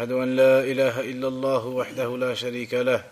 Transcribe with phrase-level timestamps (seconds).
[0.00, 3.04] أشهد أن لا إله إلا الله وحده لا شريك له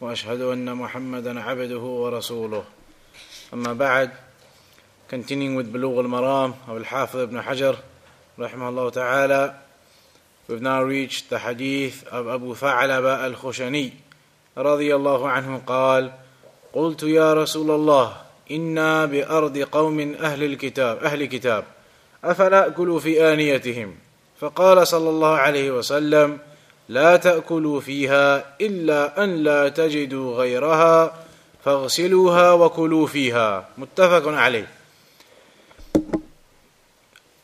[0.00, 2.64] وأشهد أن محمدا عبده ورسوله.
[3.54, 4.10] أما بعد
[5.10, 7.76] continuing with بلوغ المرام of الحافظ ابن حجر
[8.38, 9.54] رحمه الله تعالى
[10.48, 13.90] we've now reached the hadith of Abu Tha'laba al-Khushani
[14.58, 16.12] رضي الله عنه قال
[16.72, 18.16] قلت يا رسول الله
[18.50, 21.64] إنا بأرض قوم أهل الكتاب أهل كتاب
[22.24, 23.94] أفنأكل في آنيتهم؟
[24.40, 26.38] فقال صلى الله عليه وسلم
[26.88, 31.14] لا تأكلوا فيها إلا أن لا تجدوا غيرها
[31.64, 33.68] فاغسلوها وكلوا فيها.
[33.78, 34.66] متفق عليه.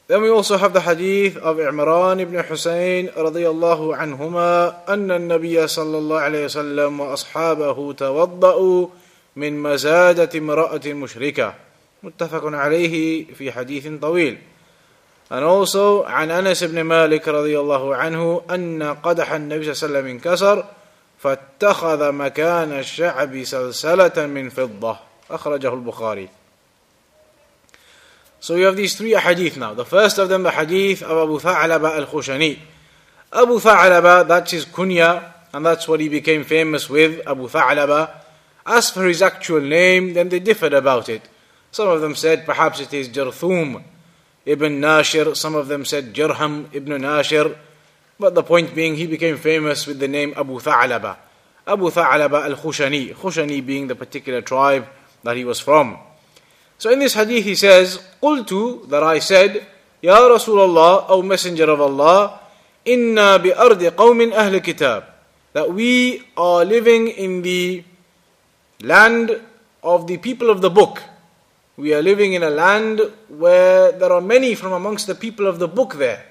[0.08, 5.66] Then we also have the hadith of Imran ibn Hussein رضي الله عنهما أن النبي
[5.66, 8.86] صلى الله عليه وسلم وأصحابه توضأوا
[9.36, 11.54] من مزادة امرأة مشركة.
[12.02, 14.38] متفق عليه في حديث طويل.
[15.30, 19.98] And also عن أنس بن مالك رضي الله عنه أن قدح النبي صلى الله عليه
[19.98, 20.64] وسلم انكسر
[21.18, 24.96] فاتخذ مكان الشعب سلسلة من فضة
[25.30, 26.28] أخرجه البخاري
[28.38, 29.74] So we have these three hadith now.
[29.74, 32.58] The first of them, the hadith of Abu Tha'laba al-Khushani.
[33.32, 38.10] Abu Tha'laba, that's his kunya, and that's what he became famous with, Abu Tha'laba.
[38.64, 41.22] As for his actual name, then they differed about it.
[41.72, 43.82] Some of them said perhaps it is Jarthum,
[44.45, 47.55] Ibn Nashir, some of them said Jarham ibn Nashir,
[48.19, 51.17] but the point being he became famous with the name Abu Tha'laba.
[51.67, 54.87] Abu Tha'laba al-Khushani, Khushani being the particular tribe
[55.23, 55.97] that he was from.
[56.77, 59.65] So in this hadith he says, قلت, that I said,
[60.01, 62.39] Ya Rasulullah, O Messenger of Allah,
[62.85, 65.05] inna bi ardi qawmin ahl kitab,
[65.53, 67.83] that we are living in the
[68.81, 69.39] land
[69.83, 71.03] of the people of the book.
[71.77, 75.59] We are living in a land where there are many from amongst the people of
[75.59, 76.25] the book there.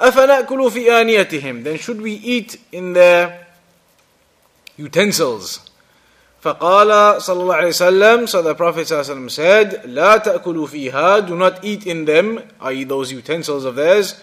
[0.00, 3.46] أَفَنَأْكُلُ فِي آنِيَتِهِمْ Then should we eat in their
[4.76, 5.60] utensils?
[6.42, 10.66] فقال صلى الله عليه وسلم So the Prophet صلى الله عليه وسلم said لا تأكلوا
[10.66, 12.84] فيها Do not eat in them i.e.
[12.84, 14.14] those utensils of theirs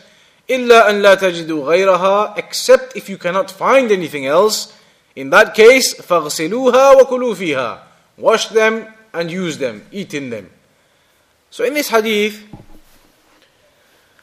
[0.50, 4.72] إلا أن لا تجدوا غيرها Except if you cannot find anything else
[5.18, 7.84] In that case فاغسلوها وكلوا فيها
[8.18, 10.51] Wash them and use them, eat in them.
[11.51, 12.45] So in this hadith,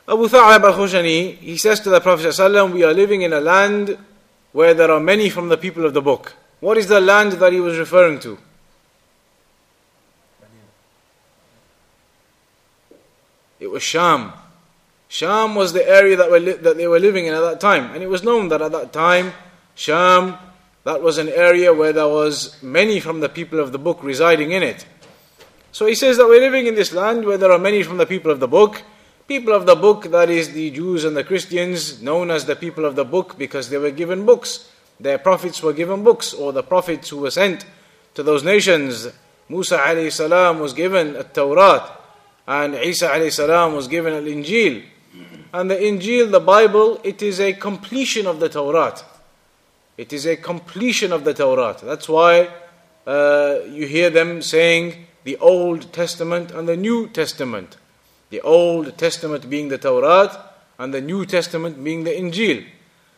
[0.07, 2.33] Abu Tha'lab al-Khushani, he says to the Prophet
[2.71, 3.97] we are living in a land
[4.53, 6.35] where there are many from the people of the book.
[6.61, 8.37] What is the land that he was referring to?
[13.59, 14.33] It was Sham.
[15.09, 17.93] Sham was the area that, li- that they were living in at that time.
[17.93, 19.33] And it was known that at that time,
[19.75, 20.37] Sham
[20.87, 24.53] that was an area where there was many from the people of the book residing
[24.53, 24.85] in it.
[25.73, 28.05] So he says that we're living in this land where there are many from the
[28.05, 28.83] people of the book.
[29.27, 32.85] People of the book, that is the Jews and the Christians, known as the people
[32.85, 34.71] of the book because they were given books.
[34.97, 37.65] Their prophets were given books, or the prophets who were sent
[38.13, 39.09] to those nations.
[39.49, 41.85] Musa alayhi salam was given a Tawrat,
[42.47, 44.85] and Isa alayhi salam was given an Injil.
[45.51, 49.03] And the Injil, the Bible, it is a completion of the Tawrat.
[49.97, 51.75] It is a completion of the Torah.
[51.81, 52.49] That's why
[53.07, 57.77] uh, you hear them saying the Old Testament and the New Testament.
[58.29, 62.63] The Old Testament being the Torah and the New Testament being the Injil.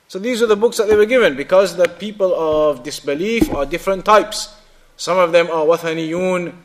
[0.08, 3.66] So these are the books that they were given because the people of disbelief are
[3.66, 4.56] different types.
[4.96, 6.56] Some of them are wathaniyun,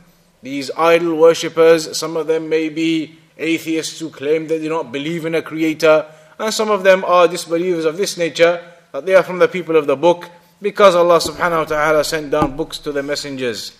[0.42, 1.98] these idol worshippers.
[1.98, 6.06] Some of them may be atheists who claim they do not believe in a creator.
[6.38, 8.62] And some of them are disbelievers of this nature
[8.94, 10.30] that they are from the people of the book
[10.62, 13.76] because Allah subhanahu wa ta'ala sent down books to the messengers.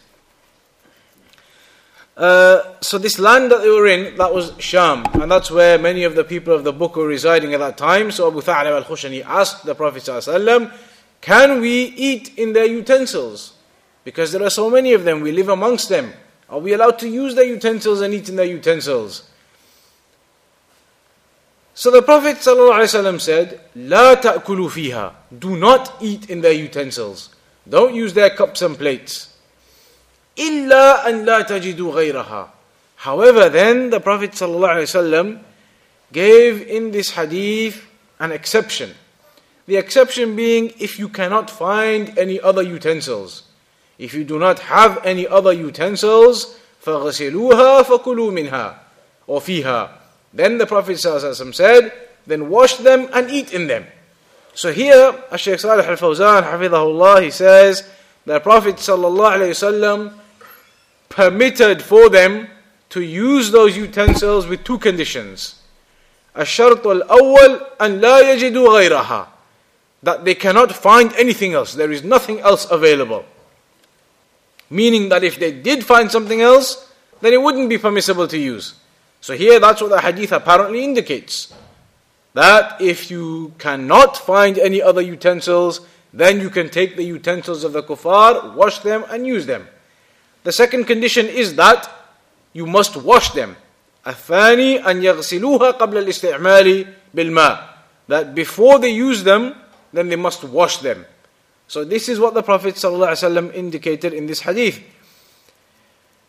[2.17, 6.03] Uh, so this land that they were in, that was Sham, and that's where many
[6.03, 8.11] of the people of the book were residing at that time.
[8.11, 10.03] So Abu Tha'lab al-Khushani asked the Prophet
[11.21, 13.55] can we eat in their utensils?
[14.03, 16.13] Because there are so many of them, we live amongst them.
[16.51, 19.31] Are we allowed to use their utensils and eat in their utensils?
[21.74, 25.14] So the Prophet ﷺ said, لا تأكلوا فيها.
[25.40, 27.29] Do not eat in their utensils.
[27.67, 29.29] Don't use their cups and plates.
[30.38, 32.50] إلا أن لا تجدوا غيرها.
[32.97, 35.40] However, then the Prophet ﷺ
[36.11, 37.85] gave in this hadith
[38.20, 38.96] an exception.
[39.66, 43.44] The exception being if you cannot find any other utensils.
[43.97, 48.76] If you do not have any other utensils, فَغَسِلُوهَا فَكُلُوا مِنْهَا
[49.28, 49.90] or فِيهَا
[50.34, 51.91] then the Prophet ﷺ said,
[52.28, 53.85] then wash them and eat in them.
[54.53, 57.90] So here, Shaykh Salih al-Fawzan, hafidhahullah, he says,
[58.26, 60.14] the Prophet ﷺ
[61.09, 62.47] permitted for them
[62.90, 65.56] to use those utensils with two conditions.
[66.35, 69.28] الشرط الأول أن لا يجدوا غيرها.
[70.03, 71.73] that they cannot find anything else.
[71.73, 73.26] There is nothing else available.
[74.70, 76.90] Meaning that if they did find something else,
[77.22, 78.76] then it wouldn't be permissible to use.
[79.23, 81.53] So here that's what the hadith apparently indicates.
[82.34, 85.82] That if you cannot find any other utensils,
[86.14, 89.67] then you can take the utensils of the kuffar, wash them and use them.
[90.44, 91.90] The second condition is that
[92.53, 93.56] you must wash them.
[94.06, 97.70] الثاني أن يغسلوها قبل الاستعمال بالماء.
[98.08, 99.56] That before they use them,
[99.94, 101.06] then they must wash them.
[101.67, 104.82] So this is what the Prophet ﷺ indicated in this hadith.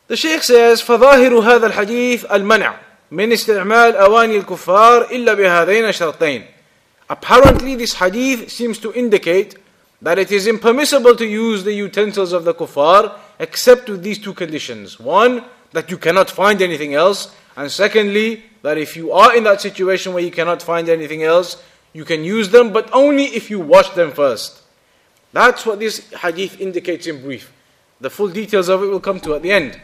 [0.09, 2.75] The Shaykh says, فظاهر هذا الحديث المنع
[3.11, 6.44] من استعمال أواني الكفار إلا بهذين الشرطين.
[7.09, 9.56] Apparently this hadith seems to indicate
[10.03, 14.32] that it is impermissible to use the utensils of the kuffar except with these two
[14.32, 15.00] conditions.
[15.00, 17.35] One, that you cannot find anything else.
[17.56, 21.62] And secondly, that if you are in that situation where you cannot find anything else,
[21.93, 24.62] you can use them, but only if you wash them first.
[25.32, 27.53] That's what this hadith indicates in brief.
[28.00, 29.81] The full details of it will come to at the end.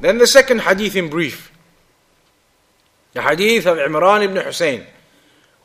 [0.00, 1.51] Then the second hadith in brief.
[3.13, 4.85] The hadith of Imran ibn Hussein,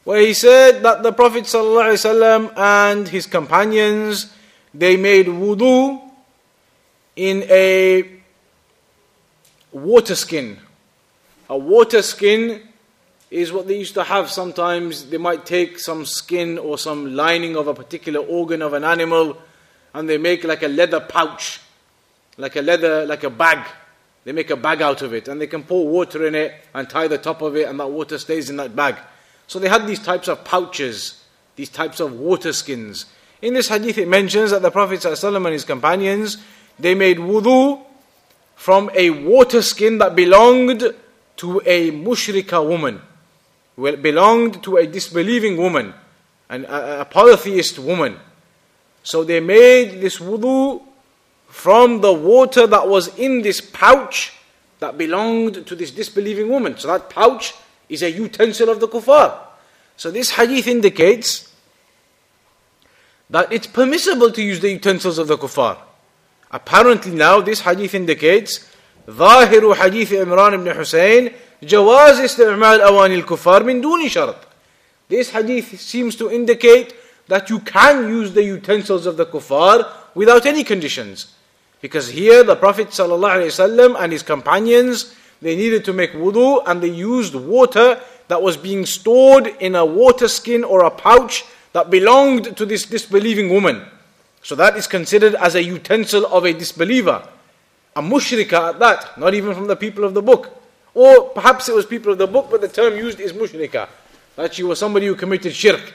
[0.04, 4.32] where he said that the Prophet ﷺ and his companions
[4.74, 6.00] they made wudu
[7.16, 8.04] in a
[9.72, 10.58] water skin.
[11.48, 12.62] A water skin
[13.30, 15.06] is what they used to have sometimes.
[15.10, 19.38] They might take some skin or some lining of a particular organ of an animal
[19.94, 21.60] and they make like a leather pouch,
[22.36, 23.66] like a leather, like a bag.
[24.28, 26.86] They make a bag out of it and they can pour water in it and
[26.86, 28.96] tie the top of it and that water stays in that bag.
[29.46, 31.24] So they had these types of pouches,
[31.56, 33.06] these types of water skins.
[33.40, 36.36] In this hadith it mentions that the Prophet ﷺ and his companions,
[36.78, 37.82] they made wudu
[38.54, 40.84] from a water skin that belonged
[41.38, 43.00] to a mushrika woman
[43.78, 45.94] belonged to a disbelieving woman,
[46.50, 48.18] and a, a polytheist woman.
[49.02, 50.82] So they made this wudu
[51.47, 54.33] from the water that was in this pouch
[54.79, 56.77] that belonged to this disbelieving woman.
[56.77, 57.53] So that pouch
[57.87, 59.37] is a utensil of the kuffar.
[59.95, 61.53] So this hadith indicates
[63.29, 65.77] that it's permissible to use the utensils of the kuffar.
[66.51, 68.67] Apparently now this hadith indicates
[69.07, 71.31] ظاهر حديث عمران بن حسين
[71.63, 74.35] جواز استعمال أواني الكفار من دون شرط.
[75.09, 76.93] This hadith seems to indicate
[77.27, 81.27] that you can use the utensils of the kuffar without any conditions.
[81.80, 86.88] Because here the Prophet ﷺ and his companions, they needed to make wudu and they
[86.88, 92.56] used water that was being stored in a water skin or a pouch that belonged
[92.56, 93.84] to this disbelieving woman.
[94.42, 97.26] So that is considered as a utensil of a disbeliever.
[97.96, 100.62] A mushrika at that, not even from the people of the book.
[100.94, 103.88] Or perhaps it was people of the book, but the term used is mushrika.
[104.36, 105.94] That she was somebody who committed shirk.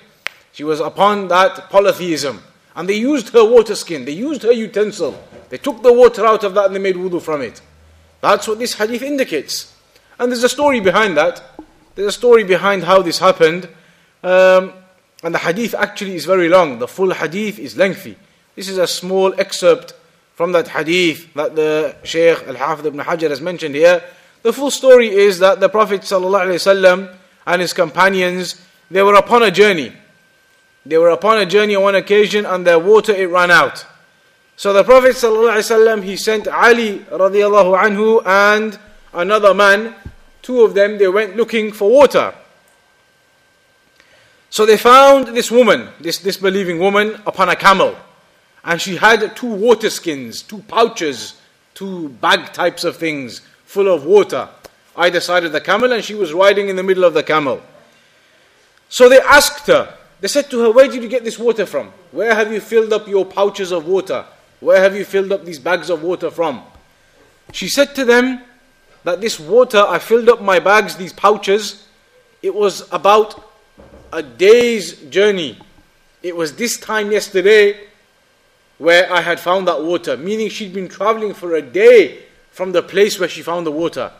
[0.54, 2.42] She was upon that polytheism.
[2.76, 5.22] And they used her water skin, they used her utensil.
[5.54, 7.62] They took the water out of that and they made wudu from it.
[8.22, 9.72] That's what this hadith indicates.
[10.18, 11.44] And there's a story behind that.
[11.94, 13.70] There's a story behind how this happened.
[14.24, 14.74] Um,
[15.22, 16.80] and the hadith actually is very long.
[16.80, 18.18] The full hadith is lengthy.
[18.56, 19.94] This is a small excerpt
[20.34, 24.04] from that hadith that the Shaykh Al-Hafidh ibn Hajar has mentioned here.
[24.42, 27.16] The full story is that the Prophet ﷺ
[27.46, 28.60] and his companions,
[28.90, 29.94] they were upon a journey.
[30.84, 33.86] They were upon a journey on one occasion and their water it ran out.
[34.56, 38.78] So the Prophet ﷺ, he sent Ali radiallahu anhu and
[39.14, 39.96] another man,
[40.42, 42.34] two of them, they went looking for water.
[44.50, 47.96] So they found this woman, this disbelieving woman, upon a camel.
[48.64, 51.42] And she had two water skins, two pouches,
[51.74, 54.48] two bag types of things full of water
[54.96, 57.62] either side of the camel, and she was riding in the middle of the camel.
[58.90, 61.92] So they asked her, they said to her, Where did you get this water from?
[62.12, 64.26] Where have you filled up your pouches of water?
[64.64, 66.64] Where have you filled up these bags of water from?
[67.52, 68.42] She said to them
[69.04, 71.86] that this water, I filled up my bags, these pouches,
[72.42, 73.44] it was about
[74.14, 75.60] a day's journey.
[76.22, 77.88] It was this time yesterday
[78.78, 82.82] where I had found that water, meaning she'd been traveling for a day from the
[82.82, 84.14] place where she found the water.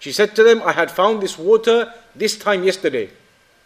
[0.00, 3.10] She said to them, I had found this water this time yesterday.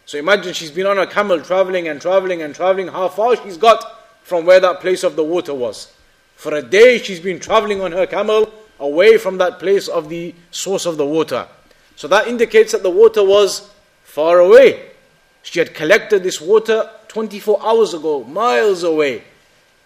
[0.04, 3.56] So imagine she's been on a camel traveling and traveling and traveling, how far she's
[3.56, 3.82] got
[4.22, 5.94] from where that place of the water was.
[6.40, 10.34] For a day she's been traveling on her camel away from that place of the
[10.50, 11.46] source of the water.
[11.96, 13.68] So that indicates that the water was
[14.04, 14.88] far away.
[15.42, 19.22] She had collected this water 24 hours ago, miles away.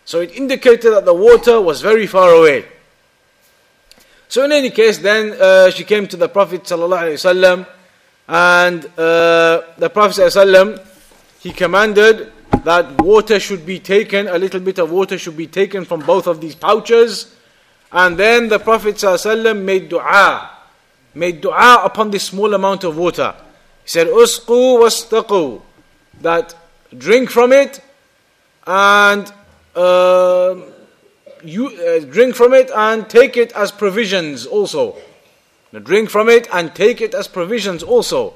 [0.04, 2.66] So it indicated that the water was very far away.
[4.28, 7.66] So in any case, then uh, she came to the Prophet ﷺ,
[8.28, 10.87] and uh, the Prophet ﷺ,
[11.40, 12.30] he commanded
[12.64, 16.26] that water should be taken, a little bit of water should be taken from both
[16.26, 17.35] of these pouches.
[17.92, 20.50] And then the Prophet ﷺ made dua,
[21.14, 23.35] made dua upon this small amount of water.
[23.85, 25.62] He said, Usqu wastaqu,
[26.23, 26.54] that
[26.97, 27.80] drink from it
[28.66, 29.33] and
[29.75, 30.56] uh,
[31.42, 34.97] you uh, drink from it and take it as provisions also.
[35.73, 38.35] Drink from it and take it as provisions also.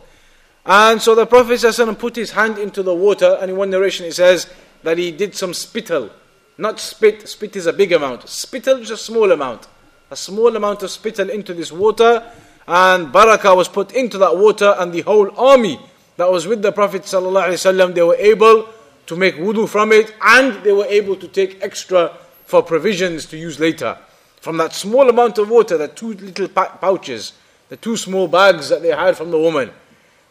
[0.70, 4.04] And so the Prophet ﷺ put his hand into the water, and in one narration
[4.04, 6.10] it says that he did some spittle.
[6.58, 8.28] Not spit, spit is a big amount.
[8.28, 9.66] Spittle is a small amount.
[10.10, 12.22] A small amount of spittle into this water,
[12.66, 15.80] and barakah was put into that water, and the whole army
[16.18, 18.68] that was with the Prophet ﷺ, they were able
[19.06, 23.38] to make wudu from it, and they were able to take extra for provisions to
[23.38, 23.96] use later.
[24.42, 27.32] From that small amount of water, the two little pouches,
[27.70, 29.70] the two small bags that they had from the woman.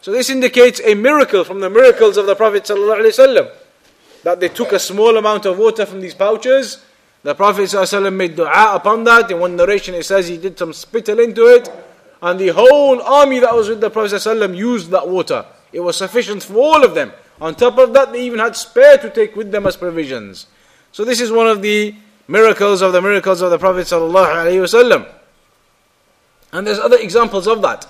[0.07, 3.51] So this indicates a miracle from the miracles of the Prophet ﷺ.
[4.23, 6.83] That they took a small amount of water from these pouches.
[7.23, 9.31] The Prophet ﷺ made dua upon that.
[9.31, 11.69] In one narration it says he did some spittle into it.
[12.21, 15.45] And the whole army that was with the Prophet ﷺ used that water.
[15.71, 17.11] It was sufficient for all of them.
[17.41, 20.47] On top of that, they even had spare to take with them as provisions.
[20.91, 21.95] So this is one of the
[22.27, 25.07] miracles of the miracles of the Prophet ﷺ.
[26.51, 27.87] And there's other examples of that.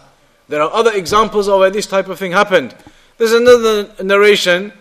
[0.49, 2.75] There are other examples of where this type of thing happened.
[3.19, 4.73] There's another narration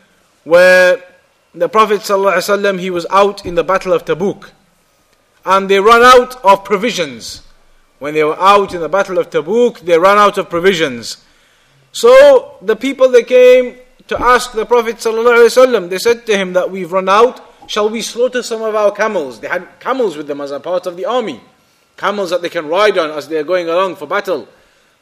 [0.44, 1.04] where
[1.54, 4.52] the Prophet ﷺ, he was out in the battle of Tabuk
[5.46, 7.44] and they ran out of provisions.
[8.00, 11.26] When they were out in the battle of Tabuk, they ran out of provisions.
[11.92, 13.76] So the people they came
[14.08, 18.02] to ask the Prophet ﷺ, they said to him that we've run out, shall we
[18.02, 19.40] slaughter some of our camels?
[19.40, 21.42] They had camels with them as a part of the army.
[21.98, 24.48] Camels that they can ride on as they are going along for battle.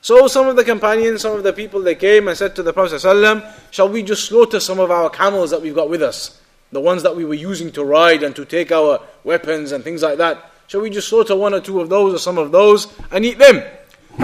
[0.05, 2.73] So some of the companions, some of the people, they came and said to the
[2.73, 6.41] Prophet ﷺ, Shall we just slaughter some of our camels that we've got with us?
[6.73, 10.03] The ones that we were using to ride and to take our weapons and things
[10.03, 10.51] like that.
[10.69, 13.39] Shall we just slaughter one or two of those or some of those and eat
[13.39, 13.63] them?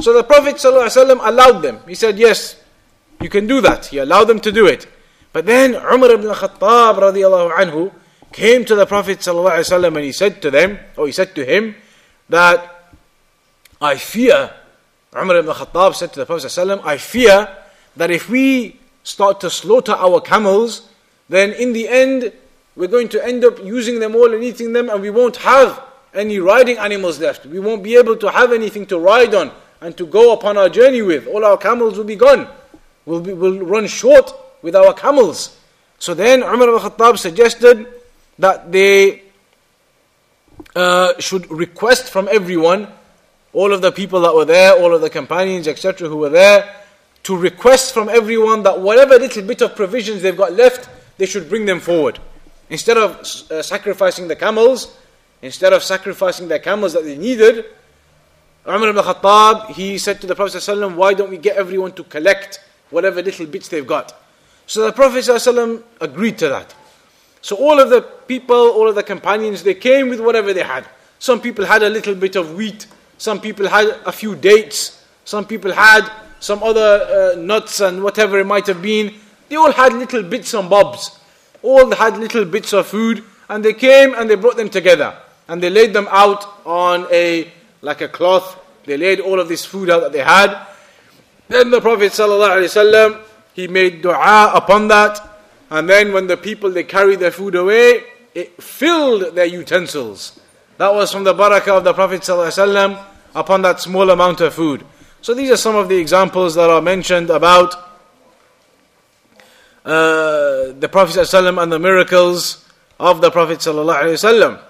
[0.01, 1.81] So the Prophet ﷺ allowed them.
[1.87, 2.57] He said, Yes,
[3.21, 3.87] you can do that.
[3.87, 4.87] He allowed them to do it.
[5.33, 7.93] But then Umar ibn Khattab radiallahu anhu
[8.33, 11.75] came to the Prophet ﷺ and he said to them, or he said to him,
[12.29, 12.93] that
[13.81, 14.53] I fear
[15.14, 17.50] Umar ibn Khattab said to the Prophet I fear
[17.98, 20.88] that if we start to slaughter our camels,
[21.28, 22.32] then in the end,
[22.78, 25.84] we're going to end up using them all and eating them, and we won't have
[26.14, 27.46] any riding animals left.
[27.46, 29.52] We won't be able to have anything to ride on
[29.82, 31.28] and to go upon our journey with.
[31.28, 32.48] All our camels will be gone.
[33.06, 35.58] We'll, be, we'll run short with our camels.
[36.00, 37.86] So then Umar ibn Khattab suggested
[38.40, 39.24] that they
[40.74, 42.88] uh, should request from everyone
[43.54, 46.74] all of the people that were there, all of the companions, etc., who were there,
[47.24, 51.50] to request from everyone that whatever little bit of provisions they've got left, they should
[51.50, 52.20] bring them forward.
[52.70, 53.20] Instead of
[53.52, 54.98] uh, sacrificing the camels,
[55.42, 57.66] instead of sacrificing the camels that they needed,
[58.68, 62.04] Umar ibn Khattab, he said to the Prophet ﷺ, why don't we get everyone to
[62.04, 62.60] collect
[62.92, 64.16] whatever little bits they've got?
[64.68, 66.74] So the Prophet ﷺ agreed to that.
[67.42, 70.86] So all of the people, all of the companions, they came with whatever they had.
[71.18, 72.86] Some people had a little bit of wheat,
[73.22, 75.00] some people had a few dates.
[75.26, 76.10] Some people had
[76.40, 79.14] some other uh, nuts and whatever it might have been.
[79.48, 81.20] They all had little bits and bobs.
[81.62, 83.24] All had little bits of food.
[83.48, 85.16] And they came and they brought them together.
[85.48, 87.52] And they laid them out on a,
[87.84, 88.58] like a cloth.
[88.86, 90.58] They laid all of this food out that they had.
[91.48, 93.22] Then the Prophet ﷺ,
[93.54, 95.22] he made dua upon that.
[95.70, 98.02] And then when the people, they carried their food away,
[98.34, 100.40] it filled their utensils.
[100.80, 104.86] That was from the barakah of the Prophet ﷺ upon that small amount of food.
[105.22, 107.74] So these are some of the examples that are mentioned about
[109.86, 112.68] uh, the Prophet ﷺ and the miracles
[113.00, 114.62] of the Prophet ﷺ.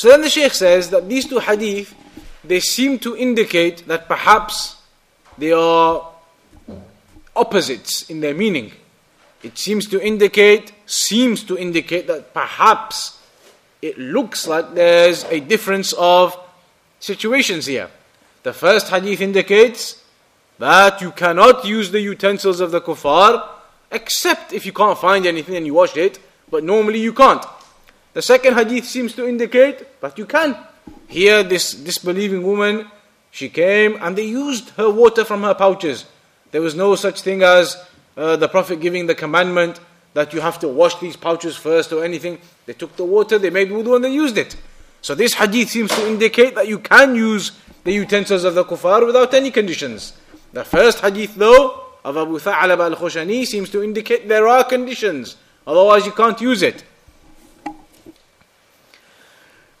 [0.00, 1.94] So then the Shaykh says that these two hadith,
[2.42, 4.80] they seem to indicate that perhaps
[5.36, 6.08] they are
[7.36, 8.72] opposites in their meaning.
[9.42, 13.18] It seems to indicate, seems to indicate that perhaps
[13.82, 16.34] it looks like there's a difference of
[16.98, 17.90] situations here.
[18.42, 20.02] The first hadith indicates
[20.58, 23.46] that you cannot use the utensils of the kuffar
[23.92, 26.18] except if you can't find anything and you wash it,
[26.50, 27.44] but normally you can't.
[28.12, 30.56] The second hadith seems to indicate that you can.
[31.06, 32.90] Here, this disbelieving woman,
[33.30, 36.06] she came and they used her water from her pouches.
[36.50, 37.76] There was no such thing as
[38.16, 39.80] uh, the Prophet giving the commandment
[40.14, 42.38] that you have to wash these pouches first or anything.
[42.66, 44.56] They took the water, they made wudu, and they used it.
[45.02, 47.52] So this hadith seems to indicate that you can use
[47.84, 50.14] the utensils of the kuffar without any conditions.
[50.52, 55.36] The first hadith, though, of Abu Tha'lab al Khushani seems to indicate there are conditions,
[55.66, 56.82] otherwise, you can't use it.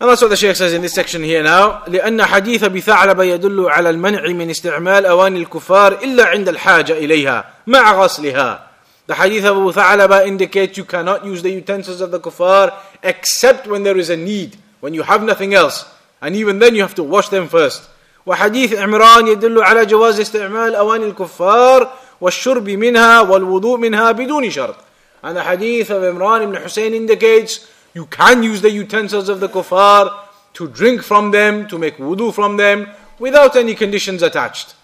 [0.00, 1.82] And that's what the Shaykh says in this section here now.
[1.86, 8.04] لأن حديث بثعلب يدل على المنع من استعمال أواني الكفار إلا عند الحاجة إليها مع
[8.04, 8.60] غسلها.
[9.06, 13.82] The hadith of Abu indicates you cannot use the utensils of the kuffar except when
[13.82, 15.84] there is a need, when you have nothing else.
[16.22, 17.82] And even then you have to wash them first.
[18.26, 24.76] وحديث عمران يدل على جواز استعمال أواني الكفار والشرب منها والوضوء منها بدون شرط.
[25.22, 29.49] And the hadith of Imran ibn Hussein indicates you can use the utensils of the
[29.49, 30.13] kuffar
[30.53, 34.75] to drink from them, to make wudu from them, without any conditions attached.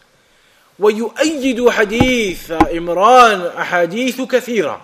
[0.80, 4.82] ويؤيد حديث إمران أحاديث كثيرة.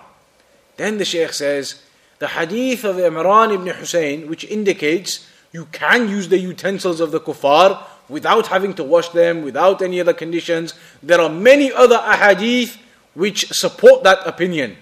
[0.76, 1.82] Then the Shaykh says,
[2.18, 7.20] the hadith of Imran ibn Hussein, which indicates you can use the utensils of the
[7.20, 10.74] kuffar without having to wash them, without any other conditions.
[11.02, 12.76] There are many other ahadith
[13.14, 14.76] which support that opinion.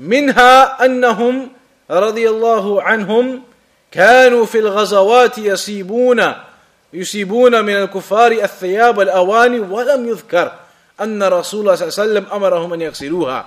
[0.00, 1.50] منها أنهم
[1.90, 3.42] رضي الله عنهم
[3.90, 6.34] كانوا في الغزوات يصيبون
[6.92, 10.52] يصيبون من الكفار الثياب الأواني ولم يذكر
[11.00, 13.44] أن رسول الله صلى الله عليه وسلم أمرهم أن يغسلوها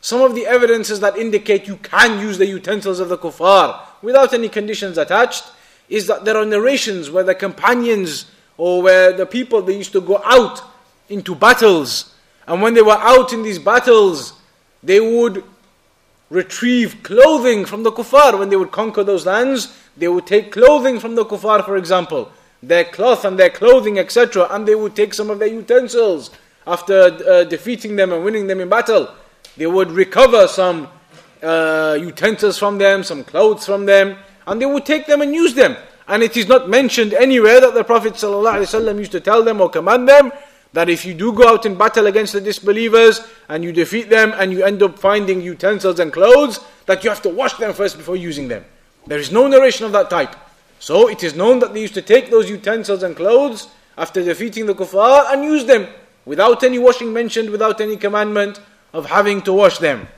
[0.00, 4.32] Some of the evidences that indicate you can use the utensils of the kuffar without
[4.32, 5.44] any conditions attached
[5.88, 10.00] is that there are narrations where the companions or where the people they used to
[10.00, 10.60] go out
[11.08, 12.14] into battles
[12.46, 14.34] and when they were out in these battles
[14.82, 15.42] they would
[16.33, 18.37] retrieve clothing from the kuffar.
[18.37, 22.31] When they would conquer those lands they would take clothing from the kuffar for example.
[22.63, 26.31] Their cloth and their clothing etc and they would take some of their utensils.
[26.65, 29.09] After uh, defeating them and winning them in battle
[29.55, 30.87] they would recover some
[31.43, 34.17] uh, utensils from them some clothes from them
[34.47, 35.77] and they would take them and use them.
[36.07, 39.69] And it is not mentioned anywhere that the prophet ﷺ used to tell them or
[39.69, 40.31] command them
[40.72, 44.34] that if you do go out in battle against the disbelievers and you defeat them
[44.36, 47.96] and you end up finding utensils and clothes, that you have to wash them first
[47.96, 48.64] before using them.
[49.06, 50.36] There is no narration of that type.
[50.78, 54.66] So it is known that they used to take those utensils and clothes after defeating
[54.66, 55.88] the kuffar and use them
[56.24, 58.60] without any washing mentioned, without any commandment
[58.92, 60.08] of having to wash them.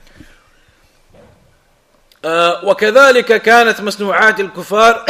[2.63, 5.05] وكذلك كانت مصنوعات الكفار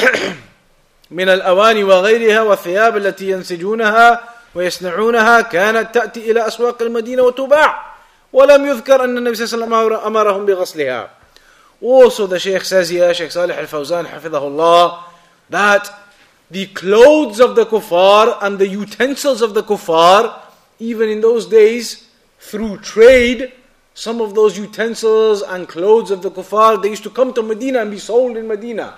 [1.12, 4.22] من الأواني وغيرها والثياب التي ينسجونها
[4.56, 7.92] ويصنعونها كانت تأتي إلى أسواق المدينة وتباع
[8.34, 11.10] ولم يذكر أن النبي صلى الله عليه وسلم أمرهم بغسلها
[11.84, 15.00] Also the Shaykh says here, Shaykh Salih al-Fawzan حفظه
[15.50, 15.90] that
[16.52, 20.40] the clothes of the kuffar and the utensils of the kuffar,
[20.80, 22.08] even in those days,
[22.40, 23.52] through trade,
[23.94, 27.82] some of those utensils and clothes of the kuffar, they used to come to Medina
[27.82, 28.96] and be sold in Medina.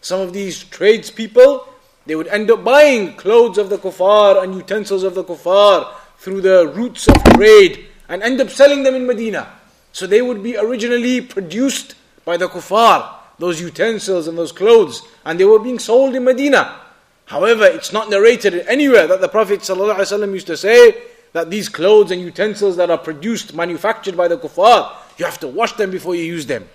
[0.00, 1.68] Some of these tradespeople,
[2.09, 6.41] they would end up buying clothes of the kuffar and utensils of the kuffar through
[6.41, 9.47] the routes of trade and end up selling them in Medina.
[9.91, 11.93] So they would be originally produced
[12.25, 16.81] by the kuffar, those utensils and those clothes, and they were being sold in Medina.
[17.25, 20.95] However, it's not narrated anywhere that the Prophet ﷺ used to say
[21.33, 25.47] that these clothes and utensils that are produced, manufactured by the kuffar, you have to
[25.47, 26.67] wash them before you use them.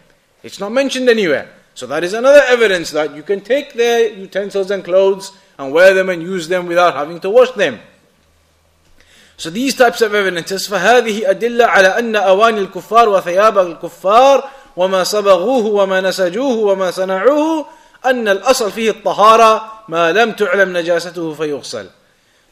[0.44, 1.48] It's not mentioned anywhere.
[1.75, 5.93] So that is another evidence that you can take their utensils and clothes and wear
[5.93, 7.79] them and use them without having to wash them.
[9.37, 15.65] So these types of evidences فهذه أدلة على أن أواني الكفار وثياب الكفار وما صبغوه
[15.65, 17.65] وما نسجوه وما صنعوه
[18.05, 21.89] أن الأصل فيه الطهارة ما لم تعلم نجاسته فيغسل.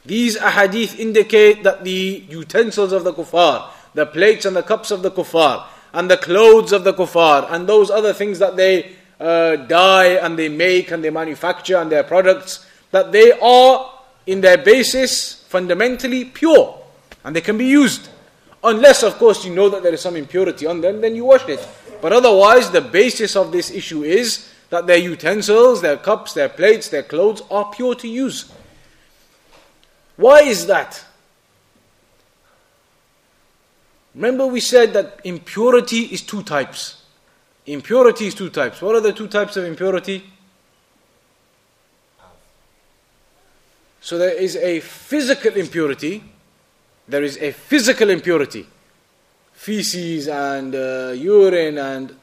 [0.05, 5.03] These ahadith indicate that the utensils of the kuffar, the plates and the cups of
[5.03, 9.56] the kuffar, and the clothes of the kuffar, and those other things that they uh,
[9.56, 14.58] dye and they make and they manufacture and their products, that they are in their
[14.58, 16.78] basis fundamentally pure
[17.24, 18.08] and they can be used.
[18.64, 21.48] Unless, of course, you know that there is some impurity on them, then you wash
[21.48, 21.66] it.
[22.00, 26.88] But otherwise, the basis of this issue is that their utensils, their cups, their plates,
[26.88, 28.52] their clothes are pure to use.
[30.16, 31.04] Why is that?
[34.14, 37.01] Remember, we said that impurity is two types.
[37.66, 38.82] Impurity is two types.
[38.82, 40.24] What are the two types of impurity?
[44.00, 46.24] So there is a physical impurity,
[47.06, 48.66] there is a physical impurity.
[49.52, 52.16] Feces and uh, urine and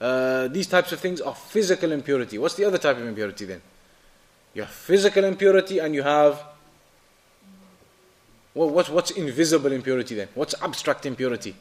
[0.00, 2.38] uh, these types of things are physical impurity.
[2.38, 3.60] What's the other type of impurity then?
[4.54, 6.42] You have physical impurity and you have.
[8.54, 10.28] Well, what's, what's invisible impurity then?
[10.34, 11.54] What's abstract impurity?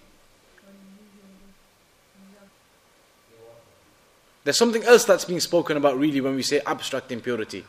[4.45, 7.65] There's something else that's being spoken about really when we say abstract impurity.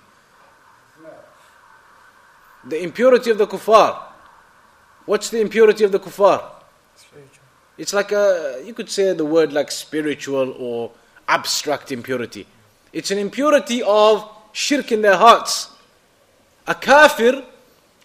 [2.68, 3.98] The impurity of the kuffar.
[5.06, 6.44] What's the impurity of the kuffar?
[6.94, 7.44] Spiritual.
[7.78, 10.92] It's like a, you could say the word like spiritual or
[11.26, 12.46] abstract impurity.
[12.92, 15.70] It's an impurity of shirk in their hearts.
[16.66, 17.42] A kafir,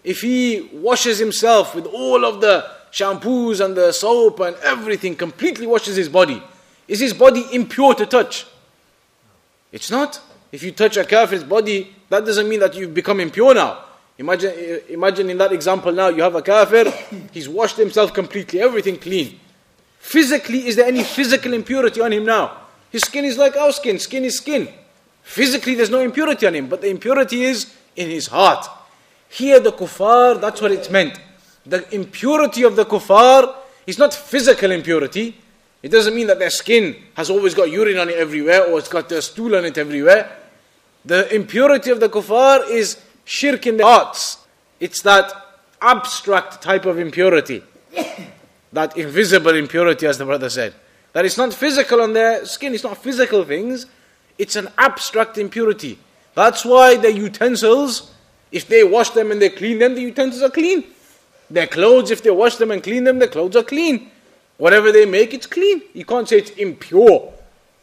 [0.02, 5.66] if he washes himself with all of the shampoos and the soap and everything, completely
[5.66, 6.42] washes his body,
[6.88, 8.46] is his body impure to touch?
[9.72, 10.20] It's not.
[10.52, 13.84] If you touch a kafir's body, that doesn't mean that you've become impure now.
[14.18, 14.52] Imagine,
[14.90, 16.90] imagine in that example now, you have a kafir,
[17.32, 19.40] he's washed himself completely, everything clean.
[19.98, 22.58] Physically, is there any physical impurity on him now?
[22.90, 24.68] His skin is like our skin, skin is skin.
[25.22, 28.66] Physically, there's no impurity on him, but the impurity is in his heart.
[29.30, 31.18] Here, the kuffar, that's what it meant.
[31.64, 33.54] The impurity of the kuffar
[33.86, 35.36] is not physical impurity.
[35.82, 38.88] It doesn't mean that their skin has always got urine on it everywhere or it's
[38.88, 40.30] got their stool on it everywhere.
[41.04, 44.38] The impurity of the kuffar is shirk in the hearts.
[44.78, 45.32] It's that
[45.80, 47.64] abstract type of impurity.
[48.72, 50.74] that invisible impurity, as the brother said.
[51.12, 53.86] That it's not physical on their skin, it's not physical things,
[54.38, 55.98] it's an abstract impurity.
[56.34, 58.12] That's why the utensils,
[58.52, 60.84] if they wash them and they clean them, the utensils are clean.
[61.50, 64.10] Their clothes, if they wash them and clean them, their clothes are clean.
[64.62, 65.82] Whatever they make, it's clean.
[65.92, 67.32] You can't say it's impure.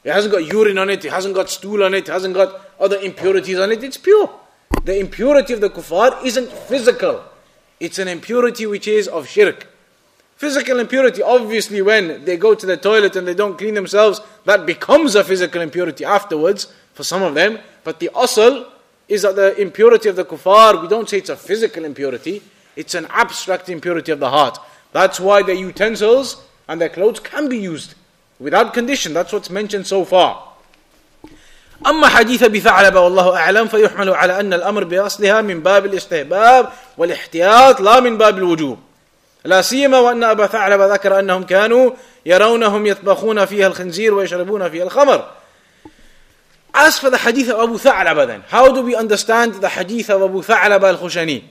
[0.05, 2.57] It hasn't got urine on it, it hasn't got stool on it, it hasn't got
[2.79, 4.29] other impurities on it, it's pure.
[4.85, 7.21] The impurity of the kuffar isn't physical,
[7.81, 9.67] it's an impurity which is of shirk.
[10.37, 14.65] Physical impurity, obviously, when they go to the toilet and they don't clean themselves, that
[14.65, 17.59] becomes a physical impurity afterwards for some of them.
[17.83, 18.65] But the asl
[19.09, 22.41] is that the impurity of the kuffar, we don't say it's a physical impurity,
[22.77, 24.57] it's an abstract impurity of the heart.
[24.93, 27.94] That's why the utensils and their clothes can be used
[28.38, 29.14] without condition.
[29.14, 30.54] That's what's mentioned so far.
[31.86, 38.00] أما حديث بثعلبة والله أعلم فيحمل على أن الأمر بأصلها من باب الاستحباب والاحتياط لا
[38.00, 38.78] من باب الوجوب
[39.44, 41.90] لا سيما وأن أبا ثعلبة ذكر أنهم كانوا
[42.26, 45.24] يرونهم يطبخون فيها الخنزير ويشربون فيها الخمر
[46.76, 50.22] As for the hadith of Abu Tha'laba then, how do we understand the hadith of
[50.22, 51.44] Abu Tha'laba al-Khushani?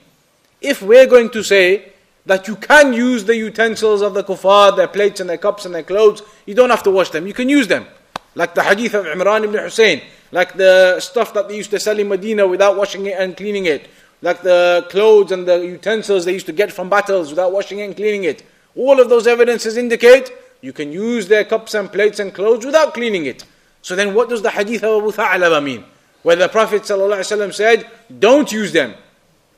[0.60, 1.92] If we're going to say
[2.29, 5.73] that you can use the utensils of the kuffar, their plates and their cups and
[5.73, 7.87] their clothes, you don't have to wash them, you can use them.
[8.35, 11.97] Like the hadith of Imran ibn Hussein, like the stuff that they used to sell
[11.97, 13.89] in Medina without washing it and cleaning it,
[14.21, 17.85] like the clothes and the utensils they used to get from battles without washing it
[17.85, 18.43] and cleaning it.
[18.75, 22.93] All of those evidences indicate you can use their cups and plates and clothes without
[22.93, 23.43] cleaning it.
[23.81, 25.83] So then what does the hadith of Abu Tha'laba mean?
[26.21, 27.89] Where the Prophet ﷺ said,
[28.19, 28.93] don't use them.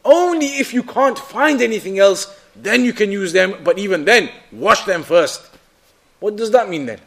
[0.05, 4.30] Only if you can't find anything else, then you can use them, but even then,
[4.52, 5.42] wash them first.
[6.20, 7.00] What does that mean then?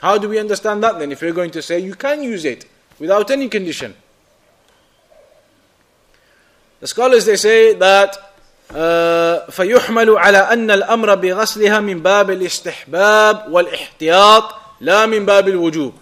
[0.00, 2.66] How do we understand that then if we're going to say you can use it
[2.98, 3.94] without any condition?
[6.80, 8.16] The scholars they say that
[9.50, 15.94] فيحمل على أن الأمر بغسلها من باب الاستحباب والاحتياط لا من باب الوجوب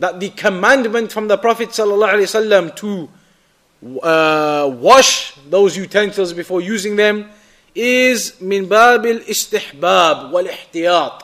[0.00, 3.08] that the commandment from the Prophet ﷺ to
[4.02, 7.30] uh, wash those utensils before using them
[7.77, 11.21] is min babil istihbab wal ihtiyat.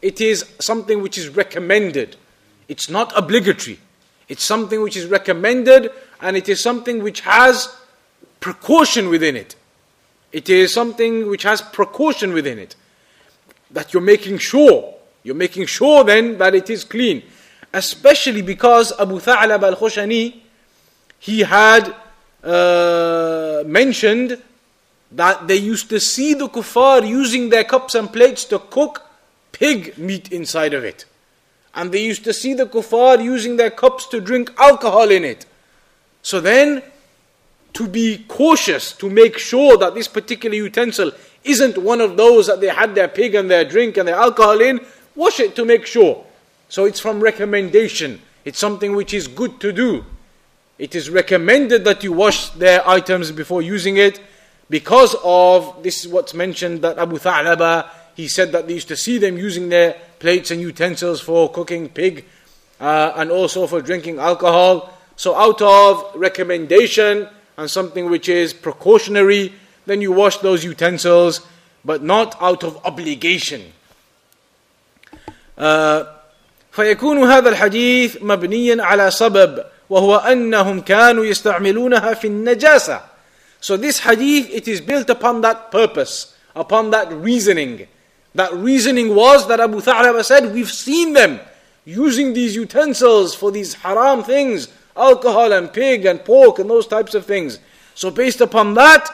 [0.00, 2.16] It is something which is recommended.
[2.68, 3.78] It's not obligatory.
[4.28, 7.68] It's something which is recommended and it is something which has
[8.38, 9.56] precaution within it.
[10.32, 12.76] It is something which has precaution within it.
[13.72, 14.94] That you're making sure.
[15.24, 17.24] You're making sure then that it is clean.
[17.72, 20.40] Especially because Abu Tha'lab al Khushani,
[21.18, 21.94] he had
[22.42, 24.40] uh, mentioned
[25.12, 29.06] that they used to see the kuffar using their cups and plates to cook
[29.52, 31.04] pig meat inside of it.
[31.74, 35.46] And they used to see the kuffar using their cups to drink alcohol in it.
[36.22, 36.82] So then,
[37.74, 41.12] to be cautious, to make sure that this particular utensil
[41.44, 44.60] isn't one of those that they had their pig and their drink and their alcohol
[44.60, 44.80] in,
[45.14, 46.24] wash it to make sure.
[46.68, 48.20] So it's from recommendation.
[48.44, 50.04] It's something which is good to do.
[50.78, 54.20] It is recommended that you wash their items before using it
[54.69, 58.95] because of this is what's mentioned that Abu Tha'laba he said that they used to
[58.95, 62.25] see them using their plates and utensils for cooking pig
[62.79, 64.89] uh, and also for drinking alcohol.
[65.17, 67.27] So, out of recommendation
[67.57, 69.53] and something which is precautionary,
[69.85, 71.41] then you wash those utensils,
[71.83, 73.71] but not out of obligation.
[75.57, 76.05] Uh,
[76.71, 83.08] فيكون هذا الحديث مبنيا على سبب وهو أنهم كانوا يستعملونها في النجاسة.
[83.60, 87.86] so this hadith, it is built upon that purpose, upon that reasoning.
[88.34, 91.40] That reasoning was that Abu Tha'laba said, We've seen them
[91.84, 97.14] using these utensils for these haram things, alcohol and pig and pork and those types
[97.14, 97.58] of things.
[97.94, 99.08] So, based upon that,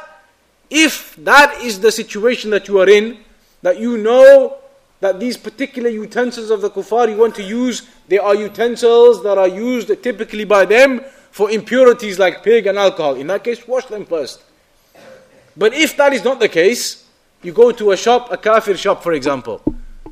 [0.71, 3.19] if that is the situation that you are in,
[3.63, 4.59] that you know
[5.01, 9.39] that these particular utensils of the kuffar you want to use, they are utensils that
[9.39, 11.05] are used typically by them
[11.37, 13.15] for impurities like pig and alcohol.
[13.15, 14.43] In that case, wash them first.
[15.55, 17.05] But if that is not the case,
[17.43, 19.61] you go to a shop, a kafir shop for example,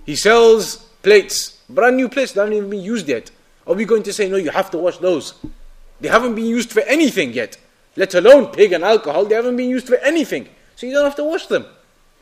[0.04, 3.30] he sells plates, brand new plates that haven't even been used yet.
[3.66, 5.32] Are we going to say, no, you have to wash those?
[5.98, 7.56] They haven't been used for anything yet,
[7.96, 10.46] let alone pig and alcohol, they haven't been used for anything.
[10.76, 11.64] So you don't have to wash them.